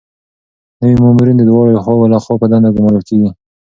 [0.79, 3.29] نوي مامورین د دواړو خواوو لخوا په دنده ګمارل کیږي.